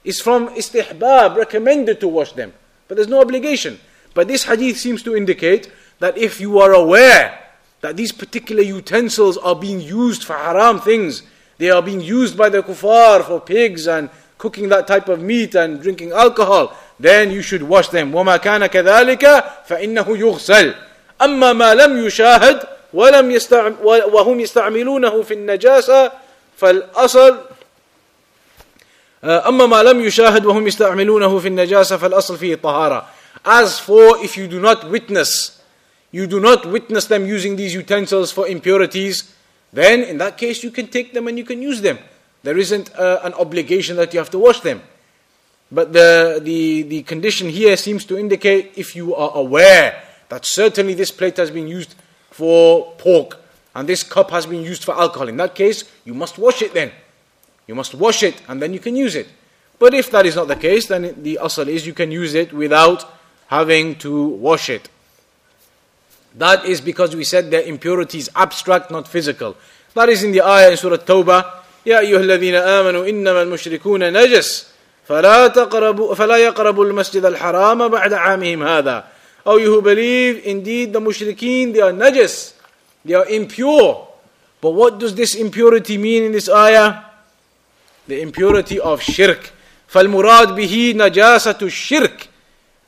[0.04, 2.52] It's from istihbab, recommended to wash them.
[2.86, 3.80] But there's no obligation.
[4.14, 7.41] But this hadith seems to indicate that if you are aware
[7.81, 11.23] that these particular utensils are being used for haram things,
[11.57, 15.55] they are being used by the kuffar for pigs and cooking that type of meat
[15.55, 18.11] and drinking alcohol, then you should wash them.
[18.13, 20.73] وما كان كذلك فإنه يغسل.
[21.21, 26.11] أما ما لم يشاهد ولم يستعم وهم يستعملونه في النجاسة
[26.57, 27.37] فالأصل
[29.23, 33.05] أما ما لم يشاهد وهم يستعملونه في النجاسة فالأصل فيه الطهارة.
[33.45, 35.60] As for if you do not witness,
[36.12, 39.34] you do not witness them using these utensils for impurities,
[39.72, 41.98] then in that case you can take them and you can use them.
[42.42, 44.82] There isn't uh, an obligation that you have to wash them.
[45.70, 50.92] But the, the, the condition here seems to indicate if you are aware that certainly
[50.92, 51.94] this plate has been used
[52.30, 53.40] for pork
[53.74, 55.28] and this cup has been used for alcohol.
[55.28, 56.92] In that case, you must wash it then.
[57.66, 59.28] You must wash it and then you can use it.
[59.78, 62.52] But if that is not the case, then the asal is you can use it
[62.52, 63.10] without
[63.46, 64.90] having to wash it.
[66.35, 69.55] That is because we said the impurity is abstract, not physical.
[69.95, 71.53] That is in the ayah in Surah Tawbah.
[71.87, 74.67] يا أيها الذين آمنوا إنما المشركون نجس
[75.07, 79.03] فلا تقربوا فلا يقربوا المسجد الحرام بعد عامهم هذا.
[79.45, 82.53] Oh, you who believe, indeed the mushrikeen, they are najis,
[83.05, 84.05] they are impure.
[84.59, 87.03] But what does this impurity mean in this ayah?
[88.07, 89.53] The impurity of shirk.
[89.87, 92.27] فالمراد به نجاسة الشرك.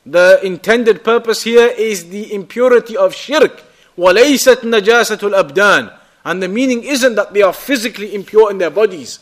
[0.06, 3.62] The intended purpose here is the impurity of shirk.
[3.98, 5.92] وليست نجاسة الأبدان.
[6.24, 9.20] And the meaning isn't that they are physically impure in their bodies.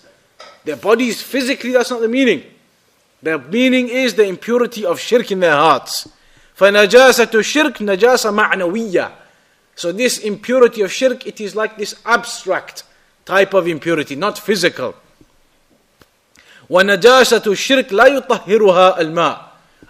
[0.65, 2.45] Their bodies physically, that's not the meaning.
[3.23, 6.09] The meaning is the impurity of shirk in their hearts.
[6.59, 9.13] فنجاسة الشرك نجاسة معنوية.
[9.77, 12.83] So this impurity of shirk, it is like this abstract
[13.25, 14.95] type of impurity, not physical.
[16.71, 19.49] ونجاسة الشرك لا يطهرها الماء.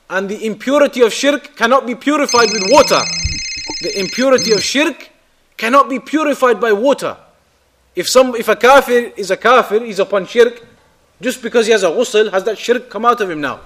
[0.10, 3.02] and the impurity of shirk cannot be purified with water.
[3.82, 5.10] The impurity of shirk
[5.58, 7.18] cannot be purified by water.
[7.96, 10.66] If some, if a kafir is a kafir, he's upon shirk,
[11.22, 13.62] just because he has a ghusl, has that shirk come out of him now?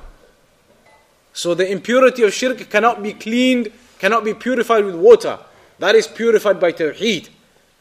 [1.34, 5.39] So the impurity of shirk cannot be cleaned, cannot be purified with water.
[5.80, 7.30] That is purified by tawheed.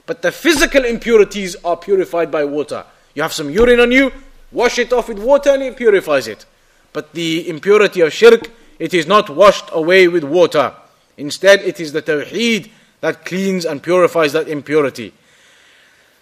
[0.06, 2.84] But the physical impurities are purified by water.
[3.14, 4.12] You have some urine on you,
[4.52, 6.44] wash it off with water and it purifies it
[6.95, 10.73] But the impurity of shirk, it is not washed away with water.
[11.17, 15.13] Instead, it is the tawheed that cleans and purifies that impurity.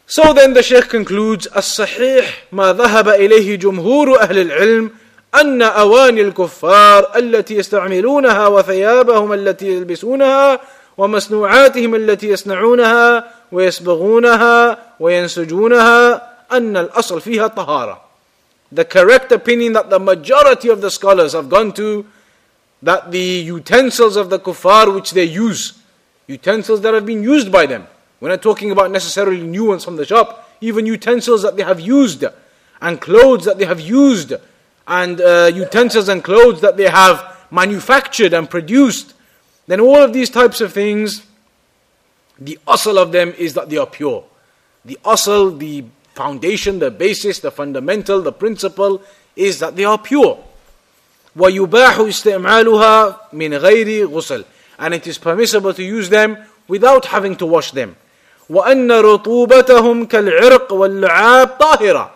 [0.06, 4.92] So then the Shaykh concludes الصحيح ما ذهب إليه جمهور أهل العلم
[5.36, 10.60] أن أواني الكفار التي يستعملونها وثيابهم التي يلبسونها
[10.98, 18.03] ومصنوعاتهم التي يصنعونها ويصبغونها وينسجونها أن الأصل فيها طهارة.
[18.75, 22.05] The correct opinion that the majority of the scholars have gone to
[22.83, 25.79] that the utensils of the kuffar which they use
[26.27, 27.87] utensils that have been used by them.
[28.21, 31.79] We're not talking about necessarily new ones from the shop, even utensils that they have
[31.79, 32.25] used,
[32.81, 34.33] and clothes that they have used,
[34.89, 39.15] and uh, utensils and clothes that they have manufactured and produced.
[39.69, 41.25] Then all of these types of things,
[42.41, 44.25] the asal of them is that they are pure.
[44.85, 49.02] The asal, the foundation, the basis, the fundamental, the principle
[49.36, 50.44] is that they are pure.
[51.36, 54.46] ويباح استعمالها من غير غسل
[54.80, 56.38] and it is permissible to use them
[56.68, 57.96] without having to wash them.
[58.50, 62.12] وأن رطوبتهم كالعرق واللعاب طاهرة.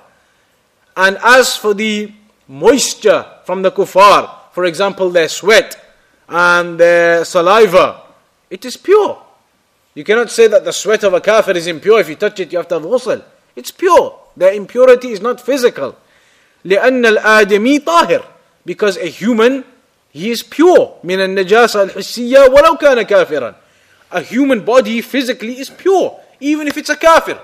[0.95, 2.11] And as for the
[2.47, 5.77] moisture from the kuffar, for example, their sweat
[6.29, 8.01] and their saliva,
[8.49, 9.21] it is pure.
[9.95, 11.99] You cannot say that the sweat of a kafir is impure.
[11.99, 13.23] If you touch it, you have to have ghusl.
[13.57, 14.19] It's pure.
[14.35, 15.95] The impurity is not physical.
[16.65, 18.23] لأن الآدمي طاهر.
[18.65, 19.63] Because a human
[20.13, 23.55] he is pure من النجاسة الحسية ولو كان كافرا.
[24.11, 27.39] A human body physically is pure, even if it's a kafir.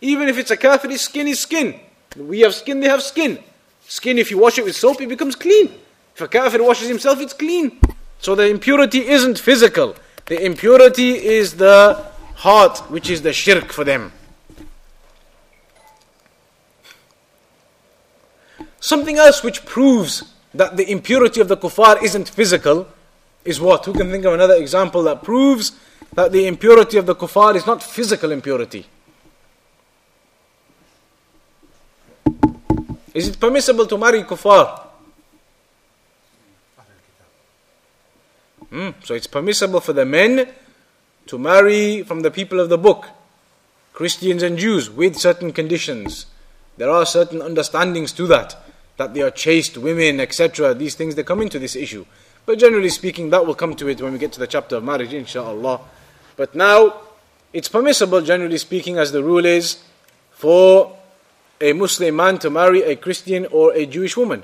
[0.00, 1.78] Even if it's a kafir, his skin is skin.
[2.16, 3.38] We have skin, they have skin.
[3.86, 5.66] Skin, if you wash it with soap, it becomes clean.
[6.14, 7.78] If a kafir washes himself, it's clean.
[8.20, 9.94] So the impurity isn't physical.
[10.26, 12.02] The impurity is the
[12.36, 14.12] heart, which is the shirk for them.
[18.79, 22.87] Something else which proves that the impurity of the kuffar isn't physical
[23.45, 23.85] is what?
[23.85, 25.73] Who can think of another example that proves
[26.13, 28.85] that the impurity of the kuffar is not physical impurity?
[33.13, 34.87] Is it permissible to marry kuffar?
[38.69, 40.47] Hmm, so it's permissible for the men
[41.25, 43.07] to marry from the people of the book,
[43.93, 46.27] Christians and Jews, with certain conditions.
[46.79, 48.55] There are certain understandings to that
[48.95, 50.73] that they are chaste women, etc.
[50.73, 52.05] These things they come into this issue.
[52.45, 54.85] But generally speaking, that will come to it when we get to the chapter of
[54.85, 55.81] marriage, inshallah.
[56.37, 57.01] But now,
[57.51, 59.83] it's permissible, generally speaking, as the rule is,
[60.31, 60.97] for
[61.59, 64.43] a Muslim man to marry a Christian or a Jewish woman.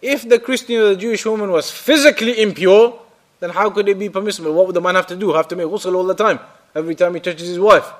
[0.00, 2.96] If the Christian or the Jewish woman was physically impure,
[3.40, 4.52] then how could it be permissible?
[4.52, 5.32] What would the man have to do?
[5.32, 6.38] Have to make ghusl all the time,
[6.76, 7.92] every time he touches his wife.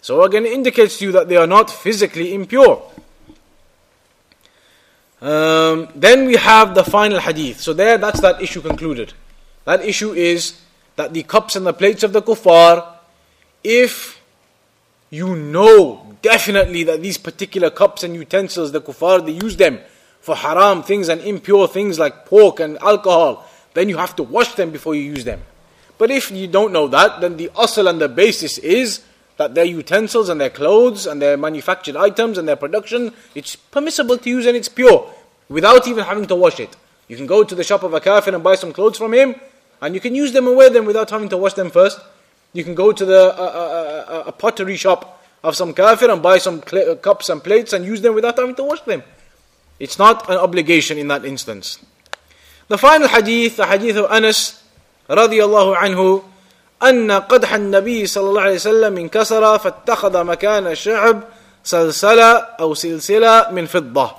[0.00, 2.80] So again, it indicates to you that they are not physically impure.
[5.20, 7.60] Um, then we have the final hadith.
[7.60, 9.14] So there, that's that issue concluded.
[9.64, 10.60] That issue is
[10.96, 12.86] that the cups and the plates of the kuffar,
[13.64, 14.20] if
[15.10, 19.80] you know definitely that these particular cups and utensils, the kuffar, they use them
[20.20, 24.54] for haram things and impure things like pork and alcohol, then you have to wash
[24.54, 25.40] them before you use them.
[25.98, 29.02] But if you don't know that, then the asl and the basis is
[29.36, 34.16] that their utensils and their clothes and their manufactured items and their production, it's permissible
[34.18, 35.12] to use and it's pure
[35.48, 36.74] without even having to wash it.
[37.08, 39.34] You can go to the shop of a kafir and buy some clothes from him
[39.80, 42.00] and you can use them and wear them without having to wash them first.
[42.52, 46.10] You can go to the uh, uh, uh, uh a pottery shop of some kafir
[46.10, 49.02] and buy some cl- cups and plates and use them without having to wash them.
[49.78, 51.78] It's not an obligation in that instance.
[52.68, 54.62] The final hadith, the hadith of Anas
[55.08, 56.24] radiallahu anhu,
[56.82, 61.22] أن قدح النبي صلى الله عليه وسلم انكسر فاتخذ مكان الشعب
[61.64, 64.14] سلسلة أو سلسلة من فضة.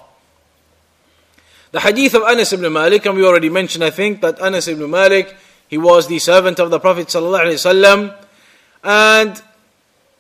[1.72, 4.90] The hadith of Anas ibn Malik, and we already mentioned, I think, that Anas ibn
[4.90, 5.36] Malik,
[5.68, 8.16] he was the servant of the Prophet sallallahu alaihi wasallam,
[8.84, 9.42] and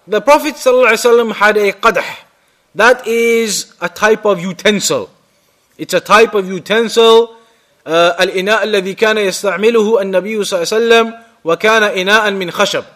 [0.08, 2.06] the Prophet sallallahu alaihi wasallam had a qadah.
[2.76, 5.10] That is a type of utensil.
[5.78, 7.34] It's a type of utensil.
[7.88, 11.14] الإناء الذي كان يستعمله النبي صلى الله عليه وسلم
[11.47, 12.87] وَكَانَ إِنَاءً مِنْ خَشَبٍ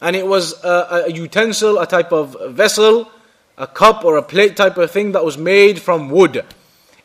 [0.00, 3.10] And it was a, a, utensil, a type of vessel,
[3.56, 6.44] a cup or a plate type of thing that was made from wood.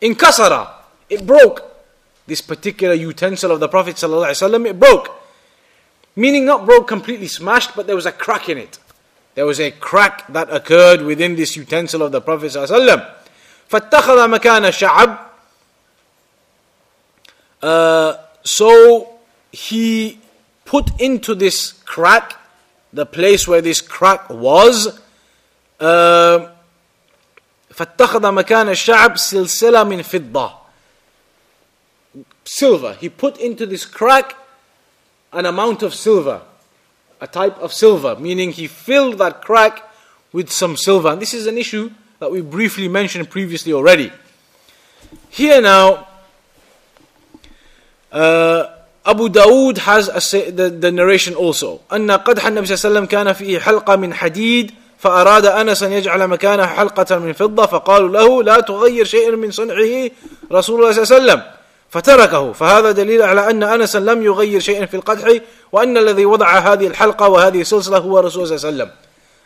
[0.02, 0.70] In kasara,
[1.10, 1.70] it broke.
[2.28, 5.10] This particular utensil of the Prophet ﷺ, it broke.
[6.16, 8.78] Meaning not broke completely smashed, but there was a crack in it.
[9.36, 13.14] There was a crack that occurred within this utensil of the Prophet ﷺ.
[13.70, 15.20] فَاتَّخَذَ مَكَانَ شَعَبٍ
[17.64, 19.10] uh, So
[19.52, 20.20] he
[20.68, 22.36] put into this crack,
[22.92, 25.00] the place where this crack was,
[25.80, 26.50] uh,
[27.74, 30.52] فاتخذ مكان الشعب سلسلة من فضة
[32.46, 34.36] silver he put into this crack
[35.32, 36.42] an amount of silver
[37.20, 39.82] a type of silver meaning he filled that crack
[40.32, 44.12] with some silver and this is an issue that we briefly mentioned previously already
[45.30, 46.08] here now
[48.12, 48.66] uh,
[49.08, 53.06] Abu Dawood has a, the, the narration also أن قدح النبي صلى الله عليه وسلم
[53.06, 58.44] كان فيه حلقة من حديد فأراد أنس أن يجعل مكانها حلقة من فضة فقالوا له
[58.44, 60.10] لا تغير شيئا من صنعه
[60.52, 61.44] رسول الله صلى الله عليه وسلم
[61.90, 65.38] فتركه فهذا دليل على أن أنس لم يغير شيئا في القدح
[65.72, 69.04] وأن الذي وضع هذه الحلقة وهذه السلسلة هو رسول الله صلى الله عليه وسلم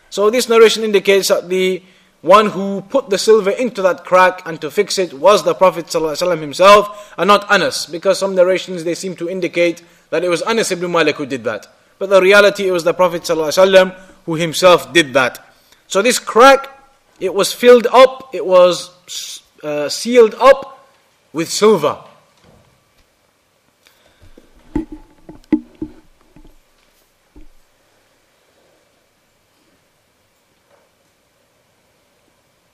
[0.09, 1.81] So this narration indicates that the
[2.22, 5.86] one who put the silver into that crack and to fix it was the Prophet
[5.86, 10.40] ﷺ himself and not Anas, because some narrations they seem to indicate that it was
[10.42, 11.66] Anas ibn Malik who did that.
[11.98, 15.44] But the reality it was the Prophet ﷺ who himself did that.
[15.88, 16.70] So this crack,
[17.18, 20.88] it was filled up, it was uh, sealed up
[21.32, 21.98] with silver.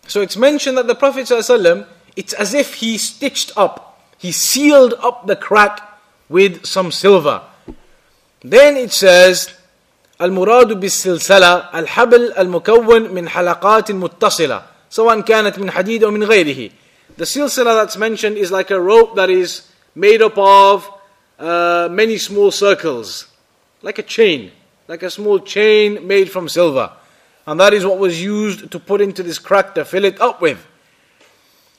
[0.07, 4.93] So it's mentioned that the Prophet ﷺ, it's as if he stitched up, he sealed
[5.01, 5.81] up the crack
[6.29, 7.41] with some silver.
[8.41, 9.53] Then it says,
[10.21, 16.71] المراد بالسلسلة الحبل المكون من حلقات متصلة سواء كانت من حديد أو من غيره.
[17.17, 20.89] The silsila that's mentioned is like a rope that is made up of
[21.39, 23.27] uh, many small circles,
[23.81, 24.51] like a chain,
[24.87, 26.91] like a small chain made from silver.
[27.47, 30.41] And that is what was used to put into this crack to fill it up
[30.41, 30.57] with.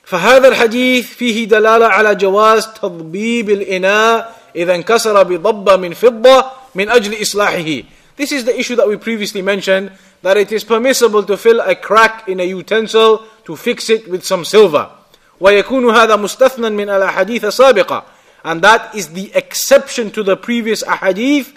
[0.05, 7.23] فهذا الحديث فيه دلالة على جواز تضبيب الإناء إذا انكسر بضبة من فضة من أجل
[7.23, 7.85] إصلاحه.
[8.17, 9.91] This is the issue that we previously mentioned
[10.23, 14.25] that it is permissible to fill a crack in a utensil to fix it with
[14.25, 14.91] some silver.
[15.41, 18.05] ويكون هذا مستثنى من الأحاديث السابقة
[18.45, 21.57] and that is the exception to the previous ahadith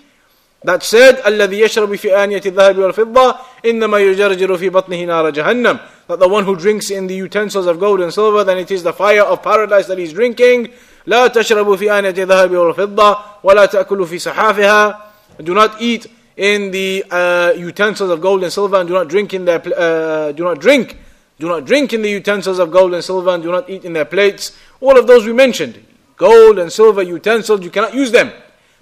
[0.63, 6.19] that said الذي يشرب في آنية الذهب والفضة إنما يجرجر في بطنه نار جهنم that
[6.19, 8.93] the one who drinks in the utensils of gold and silver then it is the
[8.93, 10.69] fire of paradise that he's drinking
[11.07, 14.97] لا تشرب في آنية الذهب والفضة ولا تأكل في سحافها
[15.43, 16.07] do not eat
[16.37, 20.31] in the uh, utensils of gold and silver and do not drink in their uh,
[20.31, 20.97] do not drink
[21.39, 23.93] do not drink in the utensils of gold and silver and do not eat in
[23.93, 25.83] their plates all of those we mentioned
[26.17, 28.31] gold and silver utensils you cannot use them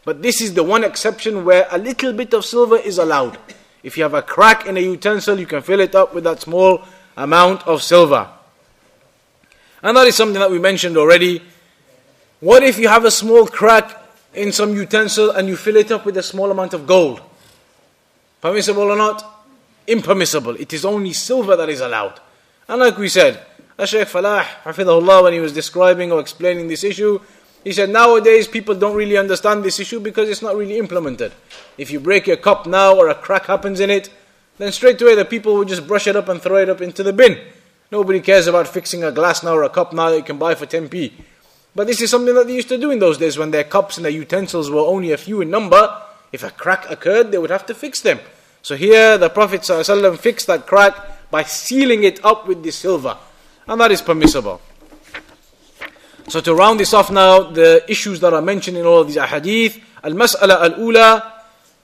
[0.04, 3.38] but this is the one exception where a little bit of silver is allowed
[3.82, 6.40] if you have a crack in a utensil you can fill it up with that
[6.40, 6.82] small
[7.16, 8.28] amount of silver
[9.82, 11.42] and that is something that we mentioned already
[12.40, 13.96] what if you have a small crack
[14.34, 17.20] in some utensil and you fill it up with a small amount of gold
[18.40, 19.44] Permissible or not?
[19.86, 20.56] Impermissible.
[20.56, 22.20] It is only silver that is allowed.
[22.68, 23.44] And like we said,
[23.84, 27.20] Shaykh Falah, Hafidahullah, when he was describing or explaining this issue,
[27.64, 31.32] he said nowadays people don't really understand this issue because it's not really implemented.
[31.76, 34.08] If you break your cup now or a crack happens in it,
[34.58, 37.02] then straight away the people will just brush it up and throw it up into
[37.02, 37.38] the bin.
[37.90, 40.54] Nobody cares about fixing a glass now or a cup now that you can buy
[40.54, 41.12] for 10p.
[41.74, 43.96] But this is something that they used to do in those days when their cups
[43.96, 46.02] and their utensils were only a few in number.
[46.32, 48.20] If a crack occurred, they would have to fix them.
[48.62, 53.16] So here the Prophet ﷺ fixed that crack by sealing it up with the silver.
[53.66, 54.60] And that is permissible.
[56.29, 59.17] So to round this off now, the issues that are mentioned in all of these
[59.17, 61.23] ahadith, المسألة الأولى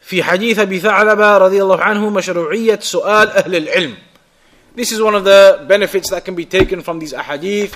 [0.01, 3.95] في حديث أبي ثعلبة رضي الله عنه مشروعية سؤال أهل العلم.
[4.75, 7.73] This is one of the benefits that can be taken from these ahadith,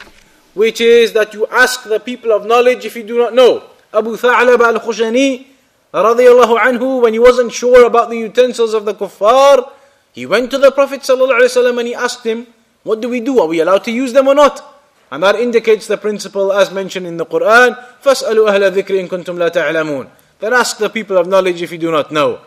[0.54, 3.64] which is that you ask the people of knowledge if you do not know.
[3.94, 5.46] Abu Tha'laba al-Khushani
[5.94, 9.70] radiallahu anhu, when he wasn't sure about the utensils of the kuffar,
[10.14, 12.48] he went to the Prophet ﷺ and he asked him,
[12.84, 13.40] What do we do?
[13.40, 14.69] Are we allowed to use them or not?
[15.12, 19.38] And that indicates the principle as mentioned in the Quran, فَاسْأَلُوا أَهْلَ الذِّكْرِ إِن كُنتُمْ
[19.38, 20.08] لَا تَعْلَمُونَ
[20.40, 22.40] Then ask the people of knowledge if you do not know.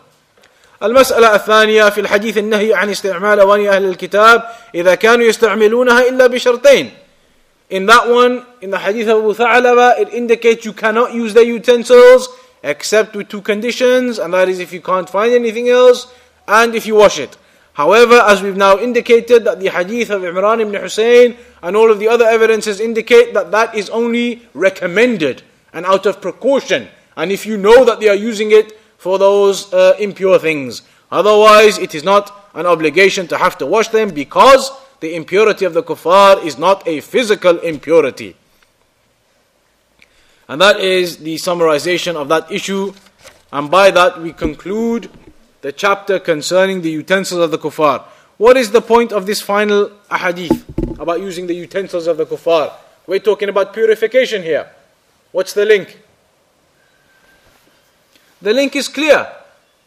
[0.83, 4.43] المسألة الثانية في الحديث النهي عن استعمال أواني أهل الكتاب
[4.75, 6.91] إذا كانوا يستعملونها إلا بشرطين.
[7.71, 11.45] In that one, in the hadith of Abu Tha'laba, it indicates you cannot use the
[11.45, 12.29] utensils
[12.63, 16.07] except with two conditions, and that is if you can't find anything else
[16.47, 17.37] and if you wash it.
[17.74, 22.00] However, as we've now indicated, that the hadith of Imran ibn Hussein and all of
[22.00, 25.42] the other evidences indicate that that is only recommended
[25.74, 26.88] and out of precaution.
[27.18, 31.80] And if you know that they are using it for those uh, impure things, otherwise
[31.80, 35.84] it is not an obligation to have to wash them because the impurity of the
[35.84, 38.36] kuffar is not a physical impurity.
[40.48, 42.94] And that is the summarization of that issue.
[43.52, 45.10] And by that we conclude
[45.64, 48.04] the chapter concerning the utensils of the kuffar.
[48.38, 52.74] What is the point of this final ahadith about using the utensils of the kuffar?
[53.08, 54.70] We're talking about purification here.
[55.32, 55.98] What's the link?
[58.42, 59.26] The link is clear.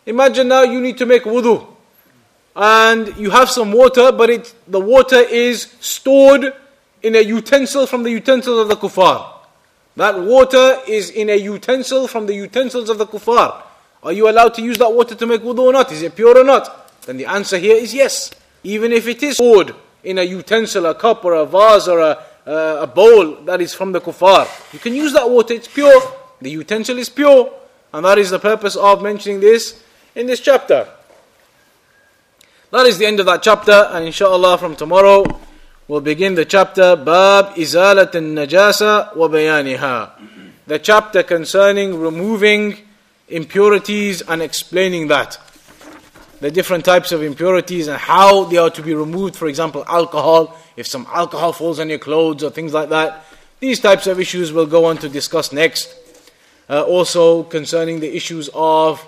[0.06, 1.66] Imagine now you need to make wudu
[2.56, 6.54] and you have some water, but it, the water is stored
[7.02, 9.30] in a utensil from the utensils of the kuffar.
[9.96, 13.65] That water is in a utensil from the utensils of the kuffar.
[14.02, 15.90] Are you allowed to use that water to make wudu or not?
[15.92, 17.02] Is it pure or not?
[17.02, 18.30] Then the answer here is yes.
[18.64, 19.74] Even if it is poured
[20.04, 23.74] in a utensil, a cup or a vase or a, uh, a bowl that is
[23.74, 26.00] from the kuffar, you can use that water, it's pure.
[26.40, 27.52] The utensil is pure.
[27.92, 29.82] And that is the purpose of mentioning this
[30.14, 30.88] in this chapter.
[32.70, 35.24] That is the end of that chapter, and inshallah from tomorrow
[35.86, 40.10] we'll begin the chapter Bab Izalat al Najasa wa Bayaniha.
[40.66, 42.76] The chapter concerning removing
[43.28, 45.38] impurities and explaining that.
[46.40, 49.36] The different types of impurities and how they are to be removed.
[49.36, 53.24] For example, alcohol, if some alcohol falls on your clothes or things like that.
[53.58, 55.94] These types of issues we'll go on to discuss next.
[56.68, 59.06] Uh, also concerning the issues of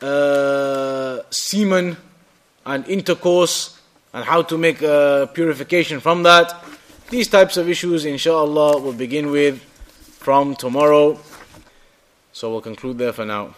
[0.00, 1.96] uh, semen
[2.64, 3.80] and intercourse
[4.12, 6.64] and how to make a purification from that.
[7.10, 9.62] These types of issues, inshallah, we'll begin with
[10.18, 11.18] from tomorrow.
[12.36, 13.54] So we'll conclude there for now.